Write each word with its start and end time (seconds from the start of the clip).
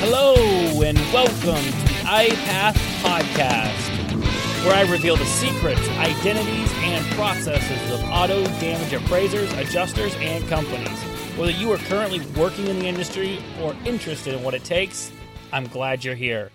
Hello 0.00 0.34
and 0.82 0.98
welcome 1.12 1.62
to 1.62 1.86
the 1.86 2.00
IAPath 2.04 2.74
Podcast, 3.02 4.64
where 4.64 4.74
I 4.74 4.90
reveal 4.90 5.16
the 5.16 5.24
secrets, 5.24 5.88
identities, 5.90 6.70
and 6.78 7.04
processes 7.14 7.90
of 7.92 8.02
auto 8.10 8.44
damage 8.60 8.92
appraisers, 8.92 9.52
adjusters, 9.54 10.14
and 10.16 10.46
companies. 10.48 10.98
Whether 11.36 11.52
you 11.52 11.72
are 11.72 11.78
currently 11.78 12.20
working 12.38 12.66
in 12.66 12.78
the 12.78 12.86
industry 12.86 13.38
or 13.62 13.74
interested 13.84 14.34
in 14.34 14.42
what 14.42 14.54
it 14.54 14.64
takes, 14.64 15.10
I'm 15.52 15.66
glad 15.66 16.04
you're 16.04 16.14
here. 16.14 16.50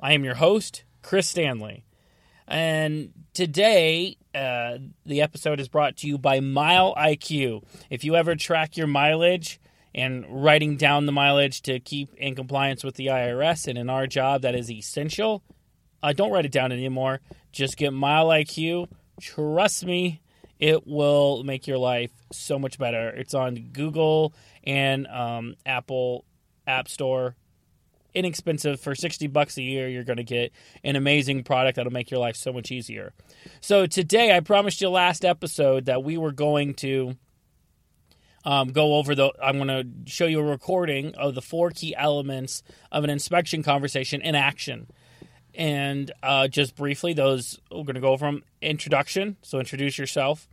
I 0.00 0.12
am 0.12 0.24
your 0.24 0.34
host, 0.36 0.84
Chris 1.02 1.28
Stanley. 1.28 1.84
And 2.46 3.12
today, 3.34 4.16
uh, 4.34 4.78
the 5.04 5.20
episode 5.20 5.60
is 5.60 5.68
brought 5.68 5.96
to 5.98 6.06
you 6.06 6.16
by 6.18 6.40
MileIQ. 6.40 7.62
If 7.90 8.04
you 8.04 8.16
ever 8.16 8.34
track 8.36 8.76
your 8.76 8.86
mileage, 8.86 9.60
and 9.98 10.24
writing 10.28 10.76
down 10.76 11.06
the 11.06 11.12
mileage 11.12 11.60
to 11.62 11.80
keep 11.80 12.14
in 12.14 12.36
compliance 12.36 12.84
with 12.84 12.94
the 12.94 13.06
IRS. 13.06 13.66
And 13.66 13.76
in 13.76 13.90
our 13.90 14.06
job, 14.06 14.42
that 14.42 14.54
is 14.54 14.70
essential. 14.70 15.42
Uh, 16.00 16.12
don't 16.12 16.30
write 16.30 16.44
it 16.44 16.52
down 16.52 16.70
anymore. 16.70 17.20
Just 17.50 17.76
get 17.76 17.92
MileIQ. 17.92 18.88
Trust 19.20 19.84
me, 19.84 20.22
it 20.60 20.86
will 20.86 21.42
make 21.42 21.66
your 21.66 21.78
life 21.78 22.12
so 22.32 22.60
much 22.60 22.78
better. 22.78 23.08
It's 23.08 23.34
on 23.34 23.70
Google 23.72 24.32
and 24.62 25.08
um, 25.08 25.56
Apple 25.66 26.24
App 26.64 26.88
Store. 26.88 27.34
Inexpensive 28.14 28.80
for 28.80 28.94
60 28.94 29.26
bucks 29.26 29.58
a 29.58 29.62
year, 29.62 29.88
you're 29.88 30.04
going 30.04 30.16
to 30.16 30.24
get 30.24 30.52
an 30.84 30.94
amazing 30.94 31.42
product 31.42 31.76
that'll 31.76 31.92
make 31.92 32.10
your 32.10 32.20
life 32.20 32.36
so 32.36 32.52
much 32.52 32.70
easier. 32.70 33.12
So, 33.60 33.86
today, 33.86 34.34
I 34.34 34.40
promised 34.40 34.80
you 34.80 34.88
last 34.88 35.24
episode 35.24 35.86
that 35.86 36.02
we 36.02 36.16
were 36.16 36.32
going 36.32 36.74
to 36.74 37.16
um, 38.48 38.68
go 38.72 38.94
over 38.94 39.14
the. 39.14 39.30
I'm 39.42 39.58
going 39.58 39.68
to 39.68 40.10
show 40.10 40.24
you 40.24 40.40
a 40.40 40.42
recording 40.42 41.14
of 41.16 41.34
the 41.34 41.42
four 41.42 41.70
key 41.70 41.94
elements 41.94 42.62
of 42.90 43.04
an 43.04 43.10
inspection 43.10 43.62
conversation 43.62 44.22
in 44.22 44.34
action. 44.34 44.86
And 45.54 46.10
uh, 46.22 46.48
just 46.48 46.74
briefly, 46.74 47.12
those 47.12 47.60
we're 47.70 47.84
going 47.84 47.96
to 47.96 48.00
go 48.00 48.16
them. 48.16 48.42
Introduction, 48.62 49.36
so 49.42 49.58
introduce 49.58 49.98
yourself. 49.98 50.48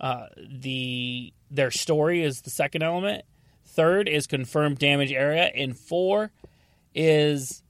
Uh, 0.00 0.26
the 0.36 1.32
their 1.48 1.70
story 1.70 2.24
is 2.24 2.40
the 2.40 2.50
second 2.50 2.82
element. 2.82 3.22
Third 3.64 4.08
is 4.08 4.26
confirmed 4.26 4.80
damage 4.80 5.12
area, 5.12 5.44
and 5.44 5.78
four 5.78 6.32
is 6.92 7.62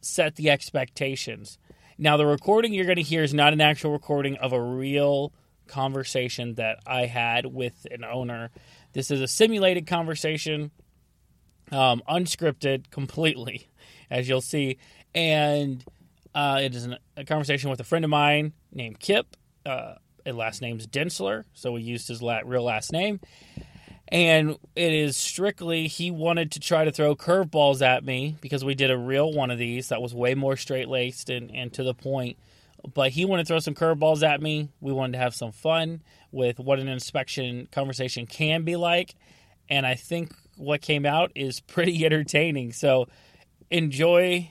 set 0.00 0.36
the 0.36 0.48
expectations. 0.48 1.58
Now, 1.98 2.16
the 2.16 2.26
recording 2.26 2.72
you're 2.72 2.84
going 2.84 2.96
to 2.96 3.02
hear 3.02 3.24
is 3.24 3.34
not 3.34 3.52
an 3.52 3.60
actual 3.60 3.90
recording 3.90 4.36
of 4.36 4.52
a 4.52 4.62
real 4.62 5.32
conversation 5.66 6.54
that 6.54 6.78
I 6.86 7.06
had 7.06 7.46
with 7.46 7.84
an 7.90 8.04
owner 8.04 8.50
this 8.98 9.12
is 9.12 9.20
a 9.20 9.28
simulated 9.28 9.86
conversation, 9.86 10.72
um, 11.70 12.02
unscripted 12.08 12.90
completely, 12.90 13.68
as 14.10 14.28
you'll 14.28 14.40
see. 14.40 14.76
And 15.14 15.84
uh, 16.34 16.58
it 16.60 16.74
is 16.74 16.84
an, 16.84 16.96
a 17.16 17.24
conversation 17.24 17.70
with 17.70 17.78
a 17.78 17.84
friend 17.84 18.04
of 18.04 18.10
mine 18.10 18.54
named 18.72 18.98
Kip. 18.98 19.36
Uh, 19.64 19.94
his 20.24 20.34
last 20.34 20.60
name's 20.60 20.84
Densler, 20.88 21.44
so 21.52 21.70
we 21.70 21.82
used 21.82 22.08
his 22.08 22.20
real 22.20 22.64
last 22.64 22.92
name. 22.92 23.20
And 24.08 24.58
it 24.74 24.92
is 24.92 25.16
strictly, 25.16 25.86
he 25.86 26.10
wanted 26.10 26.50
to 26.52 26.60
try 26.60 26.84
to 26.84 26.90
throw 26.90 27.14
curveballs 27.14 27.82
at 27.82 28.04
me 28.04 28.34
because 28.40 28.64
we 28.64 28.74
did 28.74 28.90
a 28.90 28.98
real 28.98 29.32
one 29.32 29.52
of 29.52 29.58
these 29.58 29.90
that 29.90 30.02
was 30.02 30.12
way 30.12 30.34
more 30.34 30.56
straight 30.56 30.88
laced 30.88 31.30
and, 31.30 31.54
and 31.54 31.72
to 31.74 31.84
the 31.84 31.94
point 31.94 32.36
but 32.94 33.10
he 33.10 33.24
wanted 33.24 33.44
to 33.44 33.48
throw 33.48 33.58
some 33.58 33.74
curveballs 33.74 34.22
at 34.26 34.40
me. 34.40 34.68
We 34.80 34.92
wanted 34.92 35.12
to 35.12 35.18
have 35.18 35.34
some 35.34 35.52
fun 35.52 36.02
with 36.32 36.58
what 36.58 36.78
an 36.78 36.88
inspection 36.88 37.68
conversation 37.72 38.26
can 38.26 38.62
be 38.64 38.76
like. 38.76 39.14
And 39.68 39.86
I 39.86 39.94
think 39.94 40.32
what 40.56 40.80
came 40.80 41.04
out 41.06 41.32
is 41.34 41.60
pretty 41.66 42.04
entertaining. 42.04 42.72
So 42.72 43.06
enjoy 43.70 44.50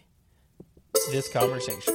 this 1.11 1.31
conversation. 1.31 1.93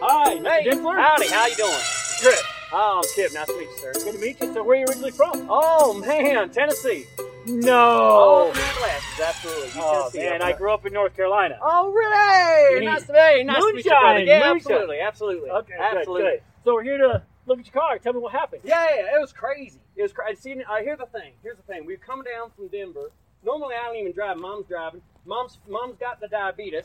Hi, 0.00 0.34
Hey, 0.36 0.70
Dimpler. 0.70 0.96
howdy, 0.98 1.28
how 1.28 1.46
you 1.46 1.56
doing? 1.56 1.78
Good. 2.22 2.38
Oh, 2.72 3.02
I'm 3.02 3.14
Kip. 3.14 3.32
Nice 3.32 3.46
to 3.46 3.58
meet 3.58 3.68
you, 3.68 3.78
sir. 3.78 3.92
Good 3.94 4.12
to 4.14 4.18
meet 4.20 4.40
you. 4.40 4.52
So, 4.54 4.62
where 4.64 4.76
are 4.76 4.80
you 4.80 4.86
originally 4.86 5.10
from? 5.12 5.46
Oh 5.48 5.94
man, 6.04 6.50
Tennessee. 6.50 7.06
No. 7.46 8.52
Appalachians, 8.54 9.20
absolutely. 9.24 9.70
Oh, 9.76 10.10
man, 10.14 10.42
I 10.42 10.52
grew 10.52 10.72
up 10.72 10.84
in 10.84 10.92
North 10.92 11.14
Carolina. 11.14 11.58
Oh 11.62 11.90
really? 11.92 12.80
You 12.84 12.90
Nice 12.90 13.06
to 13.06 13.12
meet 13.12 13.38
you. 13.38 13.44
Nice 13.44 13.62
to 13.62 13.72
meet 13.74 13.84
you, 13.84 13.90
brother. 13.90 14.18
Yeah, 14.20 14.38
moonshine. 14.40 14.54
absolutely, 14.56 14.98
absolutely. 15.00 15.50
Okay, 15.50 15.74
absolutely. 15.78 16.22
good, 16.22 16.30
good. 16.32 16.42
So, 16.64 16.74
we're 16.74 16.82
here 16.82 16.98
to 16.98 17.22
look 17.46 17.60
at 17.60 17.66
your 17.66 17.72
car. 17.72 17.98
Tell 17.98 18.12
me 18.12 18.18
what 18.18 18.32
happened. 18.32 18.62
Yeah, 18.64 18.84
yeah, 18.96 19.16
it 19.16 19.20
was 19.20 19.32
crazy. 19.32 19.78
It 19.94 20.02
was 20.02 20.12
crazy. 20.12 20.40
See, 20.40 20.52
uh, 20.62 20.82
here's 20.82 20.98
the 20.98 21.06
thing. 21.06 21.32
Here's 21.42 21.56
the 21.56 21.62
thing. 21.62 21.86
We've 21.86 22.00
come 22.00 22.22
down 22.24 22.50
from 22.56 22.66
Denver. 22.68 23.12
Normally, 23.44 23.76
I 23.80 23.86
don't 23.86 23.96
even 23.96 24.12
drive. 24.12 24.36
Mom's 24.38 24.66
driving. 24.66 25.02
Mom's 25.24 25.58
mom's 25.68 25.96
got 25.98 26.20
the 26.20 26.26
diabetes, 26.28 26.84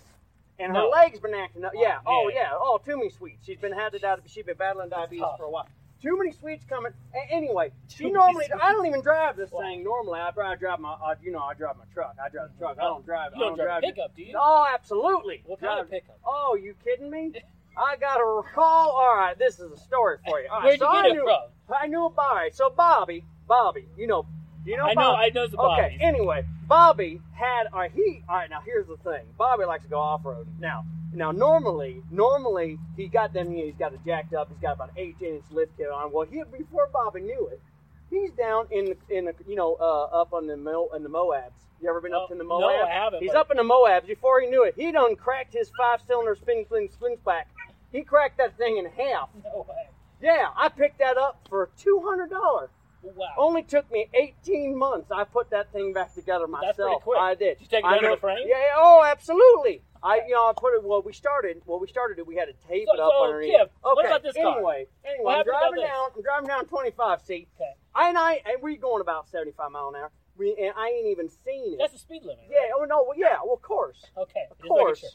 and 0.60 0.68
her 0.76 0.84
No. 0.84 0.90
legs 0.90 1.20
been 1.20 1.34
acting 1.34 1.66
up. 1.66 1.72
Yeah. 1.76 1.98
Oh, 2.06 2.26
Oh, 2.26 2.32
yeah. 2.34 2.50
Oh, 2.54 2.80
too 2.86 2.98
many 2.98 3.10
sweets. 3.10 3.44
She's 3.46 3.58
been 3.58 3.72
had 3.74 3.92
the 3.94 4.00
diabetes. 4.00 4.32
She's 4.32 4.46
been 4.46 4.58
battling 4.58 4.90
diabetes 4.90 5.26
for 5.38 5.46
a 5.46 5.50
while. 5.50 5.68
Too 6.02 6.18
many 6.18 6.32
sweets 6.32 6.66
coming. 6.68 6.92
A- 7.14 7.32
anyway, 7.34 7.72
she 7.88 8.10
normally. 8.10 8.46
I 8.62 8.72
don't 8.72 8.86
even 8.88 9.02
drive 9.02 9.36
this 9.38 9.52
Wow. 9.52 9.62
thing. 9.62 9.84
Normally, 9.84 10.20
I 10.20 10.32
drive, 10.32 10.60
drive 10.60 10.80
my. 10.80 10.94
Uh, 10.94 11.16
you 11.22 11.32
know, 11.32 11.40
I 11.44 11.54
drive 11.54 11.78
my 11.78 11.84
truck. 11.94 12.16
I 12.24 12.30
drive 12.30 12.50
the 12.54 12.58
truck. 12.60 12.78
I 12.80 12.84
don't 12.84 13.06
drive. 13.06 13.34
You 13.36 13.42
don't 13.42 13.54
I 13.54 13.64
drive, 13.64 13.82
drive 13.82 13.84
a 13.84 13.94
pickup, 13.96 14.16
do 14.16 14.24
you? 14.24 14.36
Oh, 14.40 14.66
absolutely. 14.74 15.44
What 15.46 15.60
kind 15.62 15.80
of 15.80 15.90
pickup? 15.90 16.20
Oh, 16.26 16.58
you 16.62 16.74
kidding 16.84 17.10
me? 17.10 17.34
I 17.78 17.96
got 17.98 18.18
a 18.18 18.42
call. 18.54 18.90
All 18.92 19.16
right, 19.16 19.38
this 19.38 19.60
is 19.60 19.72
a 19.72 19.78
story 19.78 20.18
for 20.28 20.42
you. 20.42 20.48
All 20.52 20.58
right, 20.60 20.66
Where'd 20.66 20.80
so 20.80 20.92
you 20.92 20.98
I 20.98 21.02
get 21.04 21.12
it 21.12 21.14
knew, 21.14 21.24
from? 21.68 21.76
I 21.82 21.88
knew 21.88 22.06
about 22.06 22.46
it. 22.48 22.56
So 22.56 22.70
Bobby, 22.70 23.24
Bobby, 23.48 23.88
you 23.98 24.08
know, 24.08 24.26
you 24.66 24.76
know, 24.78 24.86
I 24.86 24.94
know, 24.94 25.16
I 25.16 25.30
know 25.30 25.48
the 25.48 25.56
Bobby. 25.58 25.82
Okay, 25.84 25.98
anyway, 26.02 26.44
Bobby 26.68 27.22
had 27.34 27.68
a 27.74 27.88
he. 27.90 28.24
All 28.28 28.36
right, 28.36 28.50
now 28.50 28.60
here's 28.66 28.88
the 28.88 28.98
thing. 28.98 29.24
Bobby 29.38 29.64
likes 29.66 29.84
to 29.84 29.90
go 29.90 30.00
off 30.00 30.26
road. 30.26 30.48
Now, 30.60 30.84
now 31.14 31.32
normally, 31.32 32.02
normally 32.12 32.78
he 32.98 33.08
got 33.08 33.34
them. 33.34 33.52
He's 33.54 33.76
got 33.78 33.94
it 33.94 34.00
jacked 34.06 34.34
up. 34.34 34.50
He's 34.50 34.60
got 34.62 34.74
about 34.76 34.90
an 34.90 34.96
eight 34.98 35.16
inch 35.22 35.44
lift 35.52 35.76
kit 35.78 35.90
on. 35.90 36.12
Well, 36.12 36.26
he 36.30 36.42
before 36.58 36.90
Bobby 36.92 37.22
knew 37.22 37.48
it, 37.52 37.62
he's 38.10 38.32
down 38.32 38.68
in 38.72 38.86
the 38.86 38.98
in 39.18 39.26
the 39.26 39.34
you 39.48 39.56
know 39.56 39.76
uh, 39.80 40.22
up 40.22 40.34
on 40.34 40.48
the 40.48 40.58
Mo, 40.58 40.90
in 40.96 41.04
the 41.04 41.10
Moabs. 41.10 41.52
You 41.82 41.90
ever 41.90 42.00
been 42.02 42.12
No, 42.12 42.24
up 42.24 42.30
to 42.30 42.36
the 42.36 42.44
no, 42.44 42.60
Moabs? 42.60 42.84
I 42.86 42.90
haven't, 42.92 43.22
He's 43.22 43.32
but- 43.32 43.38
up 43.40 43.52
in 43.52 43.58
the 43.58 43.64
Moabs. 43.64 44.06
Before 44.08 44.40
he 44.40 44.48
knew 44.48 44.64
it, 44.64 44.76
he 44.78 44.92
done 44.92 45.16
cracked 45.16 45.54
his 45.54 45.72
five 45.78 46.00
cylinder 46.08 46.36
spin 46.36 46.64
spin 46.66 46.90
spin 46.92 47.16
back. 47.26 47.48
He 47.92 48.04
cracked 48.04 48.38
that 48.38 48.58
thing 48.58 48.78
in 48.78 48.86
half. 48.86 49.30
No 49.44 49.66
way. 49.68 49.88
Yeah, 50.22 50.50
I 50.56 50.70
picked 50.70 51.00
that 51.00 51.18
up 51.18 51.40
for 51.50 51.70
two 51.80 52.02
hundred 52.06 52.30
dollars. 52.30 52.70
Wow. 53.04 53.26
Only 53.36 53.64
took 53.64 53.92
me 53.92 54.08
18 54.14 54.78
months. 54.78 55.10
I 55.12 55.24
put 55.24 55.50
that 55.50 55.72
thing 55.74 55.92
back 55.92 56.14
together 56.14 56.46
myself. 56.46 56.76
That's 56.78 56.88
pretty 56.88 57.02
quick. 57.02 57.18
I 57.20 57.34
did. 57.34 57.58
Did 57.58 57.62
you 57.62 57.68
take 57.68 57.84
it 57.84 58.00
to 58.02 58.10
the 58.12 58.18
frame? 58.18 58.46
Yeah, 58.48 58.58
Oh, 58.78 59.04
absolutely. 59.04 59.82
I, 60.04 60.22
you 60.28 60.34
know, 60.34 60.50
I 60.50 60.54
put 60.58 60.74
it. 60.74 60.84
Well, 60.84 61.02
we 61.04 61.14
started. 61.14 61.62
Well, 61.66 61.80
we 61.80 61.88
started 61.88 62.18
it. 62.18 62.26
We 62.26 62.36
had 62.36 62.46
to 62.46 62.54
tape 62.68 62.88
So- 62.88 62.94
it 62.96 63.00
up 63.00 63.12
so, 63.12 63.24
underneath. 63.26 63.52
Kip, 63.52 63.62
okay. 63.62 63.72
what 63.84 64.06
about 64.06 64.24
this 64.24 64.36
car? 64.36 64.56
Anyway, 64.58 64.88
anyway, 65.06 65.34
I'm 65.34 65.46
driving 65.46 65.82
down. 65.82 66.10
I'm 66.16 66.22
driving 66.24 66.48
down 66.48 66.66
25 66.66 67.22
seat. 67.22 67.48
Okay. 67.56 67.72
I 67.94 68.10
and 68.10 68.18
I 68.18 68.42
and 68.46 68.62
we 68.64 68.78
going 68.78 69.02
about 69.02 69.28
75 69.30 69.72
mile 69.72 69.90
an 69.90 69.96
hour. 70.02 70.12
We 70.38 70.56
and 70.58 70.74
I 70.76 70.88
ain't 70.90 71.08
even 71.08 71.30
seen 71.30 71.74
it. 71.74 71.78
That's 71.80 71.94
the 71.94 72.00
speed 72.00 72.24
limit. 72.24 72.46
yeah. 72.50 72.72
Oh 72.76 72.84
no. 72.86 73.04
Well, 73.08 73.18
yeah. 73.18 73.38
Well, 73.44 73.54
of 73.56 73.62
course. 73.62 74.04
Okay. 74.18 74.46
Of 74.50 74.58
course. 74.60 75.00
sure. 75.02 75.10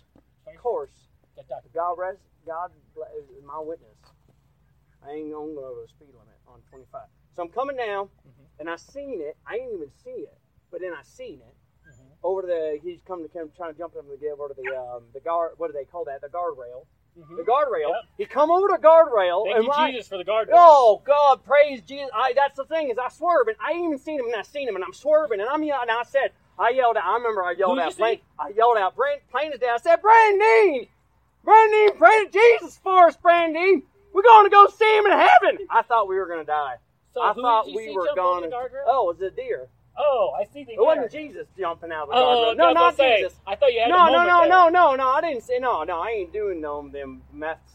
Of 0.55 0.61
course. 0.61 0.91
God 1.75 1.95
rest. 1.99 2.21
God 2.47 2.71
bless- 2.95 3.11
is 3.15 3.45
my 3.45 3.59
witness. 3.59 3.97
I 5.05 5.11
ain't 5.13 5.33
gonna 5.33 5.53
go 5.55 5.65
over 5.67 5.83
the 5.83 5.89
speed 5.89 6.09
limit 6.15 6.39
on 6.47 6.61
25. 6.71 7.03
So 7.35 7.43
I'm 7.43 7.49
coming 7.49 7.77
down, 7.77 8.07
Mhm. 8.27 8.47
and 8.61 8.71
I 8.71 8.77
seen 8.77 9.21
it. 9.21 9.37
I 9.47 9.57
didn't 9.59 9.75
even 9.75 9.91
see 9.91 10.11
it, 10.11 10.39
but 10.71 10.81
then 10.81 10.93
I 10.95 11.03
seen 11.03 11.41
it. 11.41 11.56
Over 12.27 12.43
the. 12.43 12.79
He's 12.83 12.99
coming 13.07 13.27
to 13.29 13.33
come 13.33 13.51
trying 13.57 13.73
to 13.73 13.79
jump 13.79 13.95
over 13.97 14.17
the 14.21 14.29
over 14.31 14.49
to 14.49 14.55
the 14.55 14.77
um 14.77 15.05
the 15.15 15.21
guard. 15.21 15.53
What 15.59 15.69
do 15.69 15.73
they 15.73 15.85
call 15.85 16.05
that? 16.07 16.21
The 16.21 16.29
guardrail. 16.29 16.85
Mhm. 17.19 17.37
The 17.37 17.43
guardrail. 17.43 17.89
Yep. 17.91 18.03
He 18.19 18.27
come 18.27 18.51
over 18.51 18.67
the 18.69 18.79
guardrail, 18.83 19.45
Thank 19.47 19.57
and 19.57 19.65
you, 19.67 19.71
I- 19.73 19.93
Jesus, 19.93 20.09
for 20.09 20.19
the 20.19 20.25
guard. 20.25 20.51
Oh 20.53 21.03
God, 21.05 21.45
praise 21.45 21.81
Jesus! 21.83 22.11
I, 22.15 22.33
that's 22.35 22.57
the 22.57 22.65
thing 22.65 22.91
is 22.91 22.99
I 22.99 23.09
swerve, 23.09 23.49
and 23.49 23.57
I 23.65 23.73
ain't 23.73 23.85
even 23.87 23.99
seen 23.99 24.19
him, 24.21 24.27
and 24.27 24.35
I 24.37 24.43
seen 24.43 24.69
him, 24.69 24.75
and 24.75 24.85
I'm 24.85 24.93
swerving, 24.93 25.41
and 25.41 25.49
I'm 25.49 25.63
yelling. 25.63 25.89
And 25.89 25.99
I 25.99 26.03
said, 26.03 26.33
I 26.59 26.71
yelled 26.71 26.97
out. 26.97 27.05
I 27.05 27.15
remember 27.15 27.43
I 27.43 27.53
yelled 27.53 27.79
out. 27.79 27.97
Plain. 27.97 28.19
I 28.39 28.49
yelled 28.51 28.77
out. 28.77 28.97
Brand, 28.97 29.21
plain 29.31 29.53
as 29.53 29.61
day. 29.61 29.69
I 29.69 29.79
said, 29.79 29.97
Brandine, 30.03 30.89
Brandine, 31.45 31.97
pray 31.97 32.25
to 32.27 32.31
Jesus 32.31 32.79
for 32.83 33.07
us, 33.09 33.17
Brandine. 33.17 33.83
We're 34.13 34.23
going 34.23 34.47
to 34.47 34.51
go 34.51 34.67
see 34.69 34.97
him 34.99 35.07
in 35.07 35.13
heaven. 35.13 35.67
I 35.71 35.83
thought 35.83 36.09
we 36.09 36.17
were 36.17 36.27
going 36.27 36.41
to 36.41 36.47
die. 36.47 36.77
So 37.13 37.23
I 37.23 37.33
thought 37.35 37.67
we 37.67 37.91
were 37.95 38.07
jump 38.07 38.19
over 38.19 38.41
going. 38.41 38.51
the 38.51 38.57
guardrail? 38.57 38.85
Oh, 38.87 39.11
it 39.11 39.19
was 39.19 39.33
a 39.33 39.35
deer. 39.35 39.69
Oh, 39.99 40.35
I 40.39 40.45
see 40.45 40.65
the 40.65 40.73
It 40.73 40.81
wasn't 40.81 41.11
Jesus 41.11 41.47
jumping 41.59 41.91
out 41.91 42.05
of 42.05 42.09
the 42.11 42.17
Oh. 42.17 42.55
No, 42.57 42.73
not 42.73 42.97
say, 42.97 43.19
Jesus. 43.19 43.39
I 43.47 43.57
thought 43.57 43.73
you 43.73 43.81
had 43.81 43.89
a 43.89 43.95
No, 43.95 44.07
no, 44.07 44.25
no, 44.25 44.41
there. 44.41 44.49
no, 44.49 44.69
no, 44.69 44.95
no. 44.95 45.09
I 45.09 45.21
didn't 45.21 45.43
say 45.43 45.59
no, 45.59 45.85
no. 45.85 46.01
I 46.01 46.11
ain't 46.11 46.33
doing 46.33 46.61
no 46.61 46.89
them 46.89 47.23
meths. 47.33 47.73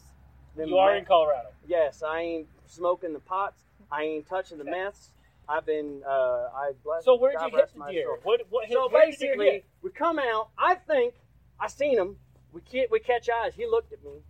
Them 0.56 0.68
You 0.68 0.78
are 0.78 0.96
in 0.96 1.04
Colorado. 1.04 1.48
Yes, 1.66 2.02
I 2.02 2.20
ain't 2.20 2.46
smoking 2.66 3.12
the 3.12 3.20
pots. 3.20 3.62
I 3.90 4.02
ain't 4.02 4.26
touching 4.28 4.58
the 4.58 4.64
meths. 4.64 5.10
I've 5.48 5.66
been. 5.66 6.02
Uh, 6.06 6.48
I 6.54 6.72
bless. 6.84 7.04
So 7.04 7.16
where'd 7.16 7.36
God 7.36 7.52
you 7.52 7.58
hit 7.58 7.70
the 7.74 7.92
deer? 7.92 8.04
soul. 8.04 8.18
What? 8.22 8.40
What? 8.50 8.70
So 8.70 8.88
where 8.88 9.06
did 9.06 9.14
the 9.14 9.18
deer 9.18 9.36
basically, 9.36 9.64
we 9.82 9.90
come 9.90 10.18
out. 10.18 10.50
I 10.58 10.76
think 10.76 11.14
I 11.58 11.68
seen 11.68 11.98
him. 11.98 12.16
We 12.52 12.60
can't. 12.60 12.90
We 12.90 13.00
catch 13.00 13.28
eyes. 13.28 13.54
He 13.54 13.66
looked 13.66 13.92
at 13.92 14.04
me, 14.04 14.22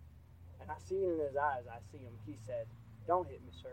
and 0.61 0.71
I 0.71 0.75
seen 0.87 1.03
in 1.03 1.19
his 1.19 1.35
eyes. 1.35 1.63
I 1.69 1.79
see 1.91 1.99
him. 1.99 2.13
He 2.25 2.35
said, 2.45 2.65
"Don't 3.07 3.27
hit 3.27 3.41
me, 3.43 3.51
sir." 3.61 3.69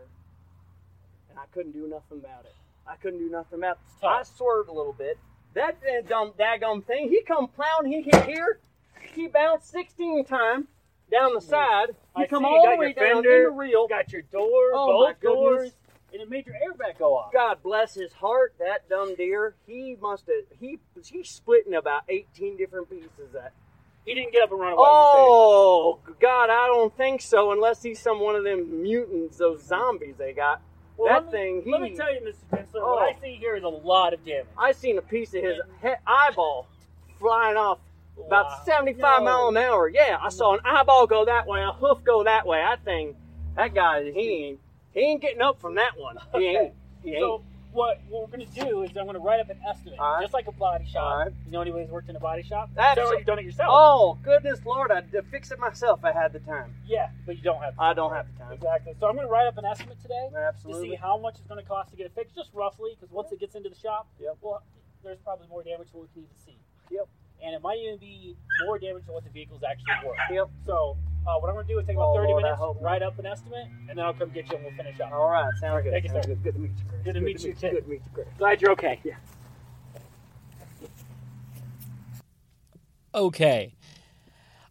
And 1.29 1.39
I 1.39 1.45
couldn't 1.51 1.71
do 1.71 1.87
nothing 1.87 2.19
about 2.19 2.45
it. 2.45 2.55
I 2.87 2.95
couldn't 2.95 3.19
do 3.19 3.29
nothing 3.29 3.59
about 3.59 3.77
it. 4.01 4.05
I 4.05 4.23
swerved 4.23 4.69
a 4.69 4.73
little 4.73 4.93
bit. 4.93 5.17
That 5.53 5.77
dumb 6.07 6.33
daggum 6.39 6.85
thing. 6.85 7.09
He 7.09 7.21
come 7.23 7.47
plowing. 7.47 7.91
He 7.91 8.01
hit 8.01 8.25
here. 8.25 8.59
He 9.13 9.27
bounced 9.27 9.69
16 9.71 10.25
times 10.25 10.67
down 11.11 11.33
the 11.33 11.39
hmm. 11.39 11.49
side. 11.49 11.87
He 12.15 12.23
I 12.23 12.27
come 12.27 12.43
see, 12.43 12.49
you 12.49 12.55
all 12.55 12.65
got 12.65 12.71
the 12.71 12.79
way 12.79 12.85
your 12.85 12.93
down 12.93 13.23
fender, 13.23 13.37
in 13.37 13.43
the 13.43 13.49
reel. 13.51 13.87
Got 13.87 14.11
your 14.11 14.21
door, 14.23 14.71
Oh, 14.73 15.07
both 15.07 15.21
doors, 15.21 15.71
and 16.13 16.21
it 16.21 16.29
made 16.29 16.45
your 16.45 16.55
airbag 16.55 16.97
go 16.97 17.15
off. 17.17 17.33
God 17.33 17.57
bless 17.61 17.93
his 17.93 18.13
heart. 18.13 18.55
That 18.59 18.89
dumb 18.89 19.15
deer. 19.15 19.55
He 19.67 19.97
must 20.01 20.27
have. 20.27 20.57
He 20.59 20.79
he 21.05 21.23
split 21.23 21.67
in 21.67 21.73
about 21.73 22.03
18 22.07 22.57
different 22.57 22.89
pieces. 22.89 23.31
That. 23.33 23.53
He 24.05 24.15
didn't 24.15 24.31
get 24.31 24.43
up 24.43 24.51
and 24.51 24.59
run 24.59 24.73
away. 24.73 24.83
Oh 24.87 25.99
God, 26.19 26.49
I 26.49 26.67
don't 26.67 26.95
think 26.95 27.21
so. 27.21 27.51
Unless 27.51 27.83
he's 27.83 27.99
some 27.99 28.19
one 28.19 28.35
of 28.35 28.43
them 28.43 28.81
mutants, 28.81 29.37
those 29.37 29.63
zombies 29.63 30.15
they 30.17 30.33
got. 30.33 30.61
Well, 30.97 31.07
that 31.13 31.23
let 31.25 31.33
me, 31.33 31.61
thing, 31.61 31.71
Let 31.71 31.81
me 31.81 31.95
tell 31.95 32.13
you, 32.13 32.19
Mr. 32.21 32.35
Densler, 32.51 32.81
Oh. 32.81 32.95
what 32.95 33.15
I 33.15 33.19
see 33.19 33.35
here 33.35 33.55
is 33.55 33.63
a 33.63 33.67
lot 33.67 34.13
of 34.13 34.23
damage. 34.25 34.45
I 34.57 34.71
seen 34.71 34.97
a 34.97 35.01
piece 35.01 35.33
of 35.33 35.43
his 35.43 35.57
he- 35.81 35.93
eyeball 36.05 36.67
flying 37.19 37.57
off 37.57 37.79
about 38.27 38.45
Wow. 38.45 38.61
75 38.65 39.19
No. 39.19 39.25
mile 39.25 39.47
an 39.49 39.57
hour. 39.57 39.87
Yeah, 39.89 40.17
I 40.21 40.29
saw 40.29 40.53
an 40.53 40.59
eyeball 40.65 41.07
go 41.07 41.25
that 41.25 41.47
way, 41.47 41.61
a 41.63 41.71
hoof 41.71 42.03
go 42.03 42.23
that 42.23 42.45
way. 42.45 42.61
I 42.61 42.75
think 42.75 43.15
that 43.55 43.73
guy, 43.73 44.11
he 44.11 44.45
ain't, 44.45 44.59
he 44.93 44.99
ain't 45.01 45.21
getting 45.21 45.41
up 45.41 45.59
from 45.59 45.75
that 45.75 45.97
one. 45.97 46.17
He 46.33 46.37
Okay. 46.37 46.57
ain't. 46.57 46.73
He 47.03 47.09
ain't. 47.15 47.19
So 47.21 47.43
what, 47.73 48.01
what 48.09 48.21
we're 48.21 48.37
going 48.37 48.47
to 48.49 48.59
do 48.65 48.83
is 48.83 48.89
I'm 48.97 49.05
going 49.05 49.13
to 49.13 49.19
write 49.19 49.39
up 49.39 49.49
an 49.49 49.59
estimate, 49.67 49.99
right. 49.99 50.21
just 50.21 50.33
like 50.33 50.47
a 50.47 50.51
body 50.51 50.85
shop. 50.85 51.25
Right. 51.25 51.33
You 51.45 51.51
know 51.51 51.61
anybody's 51.61 51.89
worked 51.89 52.09
in 52.09 52.15
a 52.15 52.19
body 52.19 52.43
shop? 52.43 52.69
Absolutely. 52.77 52.95
Sounds 52.95 53.09
like 53.09 53.17
you've 53.19 53.27
done 53.27 53.39
it 53.39 53.45
yourself. 53.45 53.69
oh 53.71 54.17
goodness, 54.23 54.59
Lord, 54.65 54.91
I'd 54.91 55.09
fix 55.29 55.51
it 55.51 55.59
myself. 55.59 55.99
if 55.99 56.05
I 56.05 56.11
had 56.11 56.33
the 56.33 56.39
time. 56.39 56.73
Yeah, 56.85 57.09
but 57.25 57.37
you 57.37 57.43
don't 57.43 57.61
have. 57.61 57.73
I 57.79 57.93
don't 57.93 58.13
have 58.13 58.27
the 58.33 58.43
time. 58.43 58.53
Exactly. 58.53 58.93
So 58.99 59.07
I'm 59.07 59.15
going 59.15 59.27
to 59.27 59.31
write 59.31 59.47
up 59.47 59.57
an 59.57 59.65
estimate 59.65 60.01
today 60.01 60.29
to 60.63 60.81
see 60.81 60.95
how 60.95 61.17
much 61.17 61.35
it's 61.39 61.47
going 61.47 61.61
to 61.61 61.67
cost 61.67 61.91
to 61.91 61.95
get 61.95 62.05
it 62.05 62.13
fixed, 62.15 62.35
just 62.35 62.49
roughly, 62.53 62.91
because 62.99 63.11
once 63.13 63.31
it 63.31 63.39
gets 63.39 63.55
into 63.55 63.69
the 63.69 63.75
shop, 63.75 64.07
Yep. 64.19 64.37
well, 64.41 64.63
there's 65.03 65.19
probably 65.19 65.47
more 65.47 65.63
damage 65.63 65.91
than 65.91 66.01
we 66.01 66.07
can 66.13 66.23
even 66.23 66.37
see. 66.45 66.57
Yep. 66.91 67.07
And 67.43 67.55
it 67.55 67.61
might 67.61 67.79
even 67.79 67.97
be 67.97 68.35
more 68.65 68.77
damage 68.77 69.05
than 69.05 69.15
what 69.15 69.23
the 69.23 69.31
vehicle's 69.31 69.63
actually 69.63 70.07
worth. 70.07 70.17
Yep. 70.29 70.49
So 70.65 70.97
uh, 71.27 71.35
what 71.39 71.49
I'm 71.49 71.55
going 71.55 71.67
to 71.67 71.73
do 71.73 71.79
is 71.79 71.85
take 71.85 71.95
about 71.95 72.09
Oh, 72.11 72.15
30 72.15 72.27
Lord, 72.31 72.43
minutes, 72.43 72.61
write 72.81 73.01
up 73.03 73.17
an 73.19 73.25
estimate, 73.25 73.67
and 73.89 73.97
then 73.97 74.05
I'll 74.05 74.13
come 74.13 74.29
get 74.31 74.49
you 74.49 74.55
and 74.57 74.65
we'll 74.65 74.75
finish 74.75 74.99
up. 74.99 75.11
All 75.11 75.29
right, 75.29 75.51
sounds 75.59 75.83
good. 75.83 75.91
Thank 75.93 76.03
you, 76.05 76.09
sir. 76.09 76.21
Good. 76.21 76.43
good 76.43 76.53
to 76.53 76.59
meet 76.59 76.71
you, 76.71 76.83
Chris. 76.89 77.01
Good 77.03 77.13
to 77.13 77.21
meet 77.21 77.43
you, 77.43 77.53
too. 77.53 77.69
Good 77.69 77.83
to 77.83 77.89
meet 77.89 78.01
you, 78.03 78.11
Chris. 78.13 78.27
Glad 78.37 78.61
you're 78.61 78.71
okay. 78.71 78.99
Yeah. 79.03 79.15
Okay. 83.13 83.75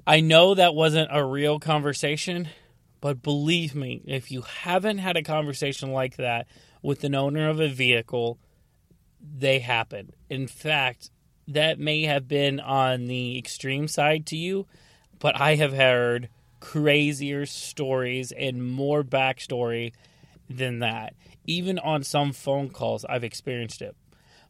I 0.07 0.21
know 0.21 0.55
that 0.55 0.75
wasn't 0.75 1.11
a 1.13 1.25
real 1.25 1.59
conversation, 1.61 2.49
but 3.01 3.23
believe 3.23 3.75
me, 3.75 4.03
if 4.07 4.31
you 4.31 4.43
haven't 4.43 4.99
had 4.99 5.17
a 5.17 5.23
conversation 5.23 5.93
like 5.93 6.17
that 6.17 6.47
with 6.83 7.05
an 7.05 7.15
owner 7.15 7.49
of 7.49 7.61
a 7.61 7.69
vehicle, 7.69 8.39
they 9.21 9.59
happen. 9.59 10.13
In 10.31 10.47
fact, 10.47 11.11
that 11.47 11.79
may 11.79 12.03
have 12.05 12.27
been 12.27 12.59
on 12.61 13.07
the 13.07 13.39
extreme 13.39 13.87
side 13.89 14.25
to 14.27 14.37
you, 14.37 14.67
but 15.19 15.39
I 15.39 15.57
have 15.57 15.75
heard 15.75 16.29
crazier 16.61 17.47
stories 17.47 18.33
and 18.33 18.65
more 18.65 19.03
backstory 19.03 19.93
than 20.49 20.81
that. 20.81 21.15
Even 21.47 21.79
on 21.79 22.03
some 22.03 22.33
phone 22.33 22.69
calls, 22.71 23.05
I've 23.05 23.25
experienced 23.25 23.83
it. 23.83 23.97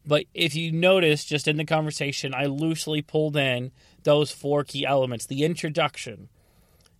But 0.05 0.25
if 0.33 0.55
you 0.55 0.71
notice, 0.71 1.23
just 1.23 1.47
in 1.47 1.57
the 1.57 1.65
conversation, 1.65 2.33
I 2.33 2.45
loosely 2.45 3.01
pulled 3.01 3.37
in 3.37 3.71
those 4.03 4.31
four 4.31 4.63
key 4.63 4.85
elements 4.85 5.25
the 5.25 5.43
introduction. 5.43 6.29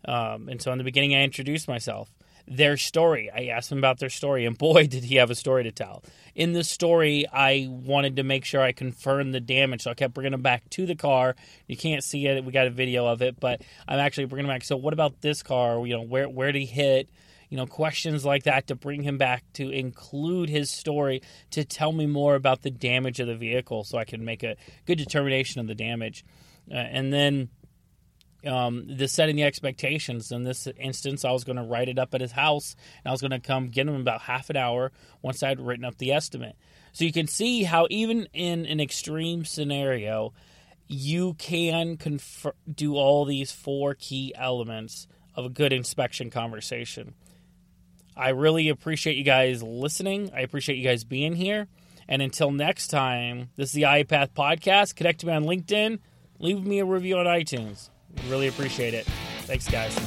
Um, 0.05 0.47
and 0.49 0.61
so 0.61 0.71
in 0.71 0.77
the 0.77 0.83
beginning, 0.83 1.15
I 1.15 1.23
introduced 1.23 1.67
myself. 1.67 2.13
Their 2.53 2.75
story, 2.75 3.31
I 3.33 3.45
asked 3.45 3.71
him 3.71 3.77
about 3.77 3.99
their 3.99 4.09
story, 4.09 4.45
and 4.45 4.57
boy, 4.57 4.85
did 4.87 5.05
he 5.05 5.15
have 5.15 5.31
a 5.31 5.35
story 5.35 5.63
to 5.63 5.71
tell. 5.71 6.03
In 6.35 6.51
the 6.51 6.65
story, 6.65 7.25
I 7.31 7.67
wanted 7.69 8.17
to 8.17 8.23
make 8.23 8.43
sure 8.43 8.61
I 8.61 8.73
confirmed 8.73 9.33
the 9.33 9.39
damage, 9.39 9.83
so 9.83 9.91
I 9.91 9.93
kept 9.93 10.13
bringing 10.13 10.33
him 10.33 10.41
back 10.41 10.69
to 10.71 10.85
the 10.85 10.95
car. 10.95 11.35
You 11.67 11.77
can't 11.77 12.03
see 12.03 12.27
it; 12.27 12.43
we 12.43 12.51
got 12.51 12.67
a 12.67 12.71
video 12.71 13.05
of 13.07 13.21
it, 13.21 13.39
but 13.39 13.61
I'm 13.87 13.99
actually 13.99 14.25
bringing 14.25 14.45
him 14.45 14.53
back. 14.53 14.65
So, 14.65 14.75
what 14.75 14.91
about 14.91 15.21
this 15.21 15.41
car? 15.41 15.85
You 15.87 15.95
know, 15.95 16.03
where 16.03 16.27
where 16.27 16.51
did 16.51 16.59
he 16.59 16.65
hit? 16.65 17.09
you 17.51 17.57
know 17.57 17.67
questions 17.67 18.25
like 18.25 18.43
that 18.43 18.67
to 18.67 18.75
bring 18.75 19.03
him 19.03 19.17
back 19.17 19.43
to 19.53 19.69
include 19.69 20.49
his 20.49 20.71
story 20.71 21.21
to 21.51 21.65
tell 21.65 21.91
me 21.91 22.07
more 22.07 22.35
about 22.35 22.61
the 22.61 22.71
damage 22.71 23.19
of 23.19 23.27
the 23.27 23.35
vehicle 23.35 23.83
so 23.83 23.97
i 23.97 24.05
can 24.05 24.23
make 24.23 24.41
a 24.41 24.55
good 24.85 24.97
determination 24.97 25.59
of 25.59 25.67
the 25.67 25.75
damage 25.75 26.23
uh, 26.71 26.75
and 26.75 27.11
then 27.11 27.49
um, 28.45 28.85
the 28.87 29.07
setting 29.07 29.35
the 29.35 29.43
expectations 29.43 30.31
in 30.31 30.43
this 30.43 30.67
instance 30.79 31.25
i 31.25 31.31
was 31.31 31.43
going 31.43 31.55
to 31.57 31.63
write 31.63 31.89
it 31.89 31.99
up 31.99 32.13
at 32.13 32.21
his 32.21 32.31
house 32.31 32.75
and 33.03 33.09
i 33.09 33.11
was 33.11 33.21
going 33.21 33.31
to 33.31 33.39
come 33.39 33.67
get 33.67 33.87
him 33.87 33.95
about 33.95 34.21
half 34.21 34.49
an 34.49 34.57
hour 34.57 34.91
once 35.21 35.43
i'd 35.43 35.59
written 35.59 35.85
up 35.85 35.97
the 35.97 36.11
estimate 36.11 36.55
so 36.93 37.05
you 37.05 37.13
can 37.13 37.27
see 37.27 37.63
how 37.63 37.87
even 37.89 38.27
in 38.33 38.65
an 38.65 38.79
extreme 38.79 39.45
scenario 39.45 40.33
you 40.87 41.33
can 41.35 41.97
do 42.73 42.95
all 42.95 43.25
these 43.25 43.51
four 43.51 43.95
key 43.95 44.33
elements 44.35 45.07
of 45.35 45.45
a 45.45 45.49
good 45.49 45.71
inspection 45.71 46.29
conversation 46.29 47.13
I 48.15 48.29
really 48.29 48.69
appreciate 48.69 49.17
you 49.17 49.23
guys 49.23 49.63
listening. 49.63 50.31
I 50.35 50.41
appreciate 50.41 50.75
you 50.75 50.83
guys 50.83 51.03
being 51.03 51.33
here. 51.33 51.67
And 52.07 52.21
until 52.21 52.51
next 52.51 52.89
time, 52.89 53.49
this 53.55 53.69
is 53.69 53.73
the 53.73 53.83
IAPath 53.83 54.31
Podcast. 54.33 54.95
Connect 54.95 55.21
to 55.21 55.27
me 55.27 55.33
on 55.33 55.45
LinkedIn. 55.45 55.99
Leave 56.39 56.63
me 56.65 56.79
a 56.79 56.85
review 56.85 57.17
on 57.17 57.25
iTunes. 57.25 57.89
Really 58.27 58.47
appreciate 58.47 58.93
it. 58.93 59.05
Thanks, 59.45 59.67
guys. 59.67 59.97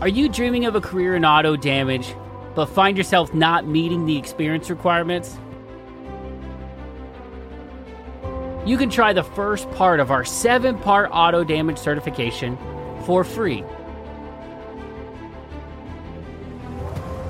Are 0.00 0.08
you 0.08 0.30
dreaming 0.30 0.64
of 0.64 0.74
a 0.74 0.80
career 0.80 1.14
in 1.14 1.26
auto 1.26 1.56
damage, 1.56 2.14
but 2.54 2.66
find 2.66 2.96
yourself 2.96 3.34
not 3.34 3.66
meeting 3.66 4.06
the 4.06 4.16
experience 4.16 4.70
requirements? 4.70 5.36
You 8.66 8.76
can 8.76 8.90
try 8.90 9.12
the 9.12 9.24
first 9.24 9.70
part 9.72 10.00
of 10.00 10.10
our 10.10 10.24
seven 10.24 10.78
part 10.78 11.08
auto 11.12 11.44
damage 11.44 11.78
certification 11.78 12.58
for 13.06 13.24
free. 13.24 13.64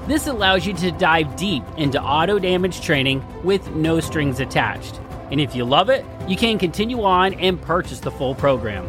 This 0.09 0.27
allows 0.27 0.67
you 0.67 0.73
to 0.75 0.91
dive 0.91 1.37
deep 1.37 1.63
into 1.77 2.03
auto 2.03 2.41
damage 2.41 2.81
training 2.81 3.25
with 3.45 3.71
no 3.77 4.01
strings 4.01 4.41
attached. 4.41 5.01
And 5.31 5.41
if 5.41 5.55
you 5.55 5.65
love 5.65 5.89
it, 5.89 6.05
you 6.27 6.37
can 6.37 6.59
continue 6.59 7.05
on 7.05 7.35
and 7.35 7.63
purchase 7.63 8.01
the 8.01 8.11
full 8.11 8.35
program. 8.35 8.89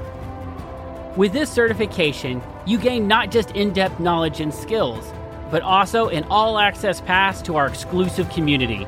With 1.16 1.34
this 1.34 1.52
certification, 1.52 2.42
you 2.66 2.80
gain 2.80 3.08
not 3.08 3.30
just 3.30 3.52
in 3.52 3.72
depth 3.72 4.00
knowledge 4.00 4.40
and 4.40 4.52
skills, 4.52 5.14
but 5.52 5.62
also 5.62 6.08
an 6.08 6.24
all 6.32 6.58
access 6.58 7.02
pass 7.02 7.40
to 7.44 7.56
our 7.56 7.68
exclusive 7.68 8.28
community, 8.30 8.88